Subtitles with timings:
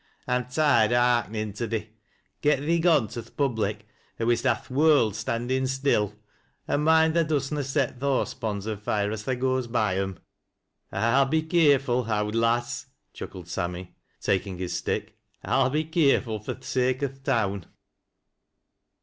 [0.27, 1.89] "I'm tired o' hearkenin' to thee
[2.41, 3.87] Get thee gone to th' Public,
[4.19, 6.15] or we'st ha' th' world stand iu' still;
[6.67, 10.17] an' moiiid tha do'st na set th' horse ponds afire as tha goes by 'em."'
[10.91, 16.63] Pll be keerful, owd lass," chuckled Sammy, taking his stick." Pll be keerful for th'
[16.63, 17.67] sake o' th' town."